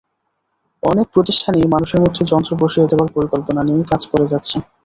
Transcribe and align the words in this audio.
অনেক 0.83 1.07
প্রতিষ্ঠানই 1.13 1.71
মানুষের 1.73 2.01
মধ্যে 2.03 2.23
যন্ত্র 2.31 2.51
বসিয়ে 2.61 2.89
দেওয়ার 2.89 3.13
পরিকল্পনা 3.15 3.61
নিয়ে 3.67 3.89
কাজ 3.91 4.01
করে 4.11 4.25
যাচ্ছে। 4.31 4.57